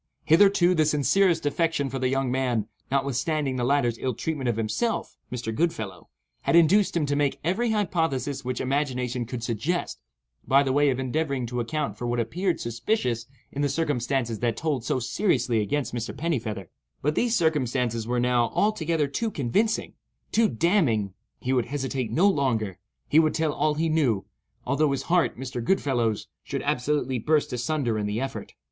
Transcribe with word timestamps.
Hitherto, 0.25 0.73
the 0.73 0.83
sincerest 0.83 1.45
affection 1.45 1.87
for 1.91 1.99
the 1.99 2.07
young 2.09 2.31
man 2.31 2.67
(notwithstanding 2.89 3.55
the 3.57 3.63
latter's 3.63 3.99
ill 3.99 4.15
treatment 4.15 4.49
of 4.49 4.55
himself, 4.57 5.15
Mr. 5.31 5.53
Goodfellow) 5.53 6.09
had 6.41 6.55
induced 6.55 6.97
him 6.97 7.05
to 7.05 7.15
make 7.15 7.39
every 7.43 7.69
hypothesis 7.69 8.43
which 8.43 8.59
imagination 8.59 9.27
could 9.27 9.43
suggest, 9.43 9.99
by 10.47 10.67
way 10.67 10.89
of 10.89 10.99
endeavoring 10.99 11.45
to 11.45 11.59
account 11.59 11.99
for 11.99 12.07
what 12.07 12.19
appeared 12.19 12.59
suspicious 12.59 13.27
in 13.51 13.61
the 13.61 13.69
circumstances 13.69 14.39
that 14.39 14.57
told 14.57 14.83
so 14.83 14.97
seriously 14.97 15.61
against 15.61 15.93
Mr. 15.93 16.17
Pennifeather, 16.17 16.71
but 17.03 17.13
these 17.13 17.35
circumstances 17.35 18.07
were 18.07 18.19
now 18.19 18.49
altogether 18.55 19.05
too 19.07 19.29
convincing—too 19.29 20.49
damning; 20.49 21.13
he 21.39 21.53
would 21.53 21.65
hesitate 21.67 22.09
no 22.11 22.27
longer—he 22.27 23.19
would 23.19 23.35
tell 23.35 23.53
all 23.53 23.75
he 23.75 23.87
knew, 23.87 24.25
although 24.65 24.89
his 24.93 25.03
heart 25.03 25.37
(Mr. 25.37 25.63
Goodfellow's) 25.63 26.27
should 26.43 26.63
absolutely 26.63 27.19
burst 27.19 27.53
asunder 27.53 27.99
in 27.99 28.07
the 28.07 28.19
effort. 28.19 28.55